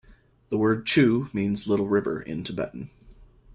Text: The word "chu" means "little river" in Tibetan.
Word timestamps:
The 0.49 0.57
word 0.57 0.87
"chu" 0.87 1.29
means 1.31 1.67
"little 1.67 1.87
river" 1.87 2.19
in 2.19 2.43
Tibetan. 2.43 2.89